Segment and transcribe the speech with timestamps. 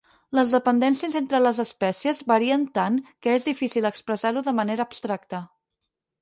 [0.37, 5.45] Les dependències entre les espècies varien tant que és difícil expressar-ho de manera abstracta.